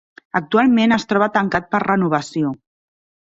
Actualment 0.37 0.95
es 0.95 1.03
troba 1.11 1.27
tancat 1.37 1.69
per 1.75 1.83
renovació. 1.85 2.55